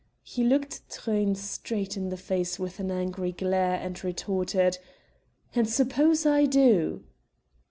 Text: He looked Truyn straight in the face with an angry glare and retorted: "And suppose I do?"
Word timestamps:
He 0.23 0.43
looked 0.43 0.89
Truyn 0.89 1.35
straight 1.35 1.95
in 1.95 2.09
the 2.09 2.17
face 2.17 2.57
with 2.57 2.79
an 2.79 2.89
angry 2.89 3.31
glare 3.31 3.75
and 3.79 4.03
retorted: 4.03 4.79
"And 5.53 5.69
suppose 5.69 6.25
I 6.25 6.45
do?" 6.47 7.03